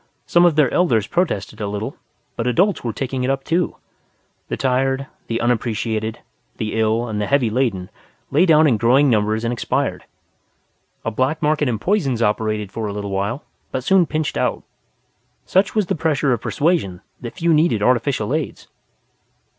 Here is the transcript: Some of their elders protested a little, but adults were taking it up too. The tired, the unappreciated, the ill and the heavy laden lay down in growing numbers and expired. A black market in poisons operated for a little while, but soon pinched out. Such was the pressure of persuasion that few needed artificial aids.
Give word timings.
Some 0.25 0.45
of 0.45 0.55
their 0.55 0.73
elders 0.73 1.05
protested 1.05 1.61
a 1.61 1.67
little, 1.67 1.95
but 2.35 2.47
adults 2.47 2.83
were 2.83 2.91
taking 2.91 3.23
it 3.23 3.29
up 3.29 3.43
too. 3.43 3.75
The 4.47 4.57
tired, 4.57 5.05
the 5.27 5.39
unappreciated, 5.39 6.21
the 6.57 6.73
ill 6.79 7.07
and 7.07 7.21
the 7.21 7.27
heavy 7.27 7.51
laden 7.51 7.91
lay 8.31 8.47
down 8.47 8.65
in 8.65 8.77
growing 8.77 9.11
numbers 9.11 9.43
and 9.43 9.53
expired. 9.53 10.05
A 11.05 11.11
black 11.11 11.39
market 11.43 11.69
in 11.69 11.77
poisons 11.77 12.23
operated 12.23 12.71
for 12.71 12.87
a 12.87 12.93
little 12.93 13.11
while, 13.11 13.43
but 13.71 13.83
soon 13.83 14.07
pinched 14.07 14.37
out. 14.37 14.63
Such 15.45 15.75
was 15.75 15.85
the 15.85 15.93
pressure 15.93 16.33
of 16.33 16.41
persuasion 16.41 17.01
that 17.19 17.35
few 17.35 17.53
needed 17.53 17.83
artificial 17.83 18.33
aids. 18.33 18.67